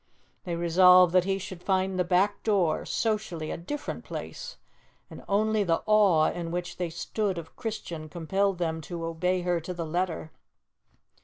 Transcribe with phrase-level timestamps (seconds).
[0.45, 4.57] They resolved that he should find the back door, socially, a different place,
[5.11, 9.61] and only the awe in which they stood of Christian compelled them to obey her
[9.61, 10.31] to the letter.